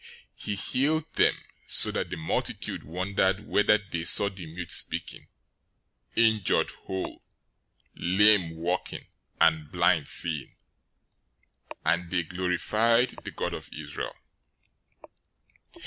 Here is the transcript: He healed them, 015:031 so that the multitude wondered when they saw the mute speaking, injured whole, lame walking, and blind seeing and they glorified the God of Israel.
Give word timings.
He 0.33 0.55
healed 0.55 1.13
them, 1.13 1.35
015:031 1.67 1.71
so 1.71 1.91
that 1.91 2.09
the 2.09 2.17
multitude 2.17 2.81
wondered 2.83 3.45
when 3.47 3.67
they 3.67 4.03
saw 4.03 4.31
the 4.31 4.47
mute 4.47 4.71
speaking, 4.71 5.27
injured 6.15 6.71
whole, 6.71 7.21
lame 7.93 8.55
walking, 8.55 9.05
and 9.39 9.71
blind 9.71 10.07
seeing 10.07 10.55
and 11.85 12.09
they 12.09 12.23
glorified 12.23 13.09
the 13.23 13.29
God 13.29 13.53
of 13.53 13.69
Israel. 13.71 14.15